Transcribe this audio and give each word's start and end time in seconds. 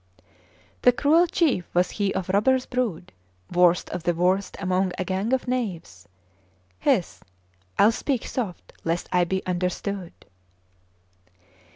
The 0.81 0.91
cruel 0.91 1.27
chief 1.27 1.69
was 1.75 1.91
he 1.91 2.11
of 2.15 2.27
robbers' 2.29 2.65
brood, 2.65 3.11
Worst 3.53 3.87
of 3.91 4.01
the 4.01 4.15
worst 4.15 4.57
among 4.59 4.93
a 4.97 5.05
gang 5.05 5.31
of 5.31 5.47
knaves; 5.47 6.07
Hist! 6.79 7.21
I'll 7.77 7.91
speak 7.91 8.25
soft 8.25 8.73
lest 8.83 9.07
I 9.11 9.25
be 9.25 9.45
understood! 9.45 10.13